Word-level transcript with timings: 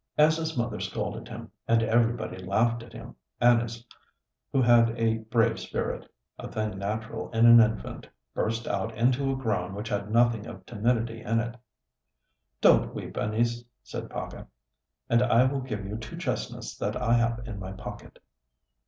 As 0.17 0.37
his 0.37 0.57
mother 0.57 0.79
scolded 0.79 1.27
him, 1.27 1.51
and 1.67 1.83
everybody 1.83 2.43
laughed 2.43 2.81
at 2.81 2.91
him, 2.91 3.15
Anis, 3.39 3.85
who 4.51 4.59
had 4.59 4.89
a 4.97 5.19
brave 5.19 5.59
spirit, 5.59 6.11
a 6.39 6.47
thing 6.47 6.79
natural 6.79 7.29
in 7.33 7.45
an 7.45 7.59
infant, 7.59 8.07
burst 8.33 8.67
out 8.67 8.97
into 8.97 9.31
a 9.31 9.35
groan 9.35 9.75
which 9.75 9.89
had 9.89 10.09
nothing 10.09 10.47
of 10.47 10.65
timidity 10.65 11.21
in 11.21 11.39
it. 11.39 11.55
"Don't 12.61 12.95
weep, 12.95 13.15
Anis," 13.15 13.63
said 13.83 14.09
Paca, 14.09 14.47
"and 15.07 15.21
I 15.21 15.43
will 15.45 15.61
give 15.61 15.85
you 15.85 15.97
two 15.97 16.17
chestnuts 16.17 16.75
that 16.77 16.99
I 16.99 17.13
have 17.13 17.39
in 17.47 17.59
my 17.59 17.71
pocket." 17.71 18.17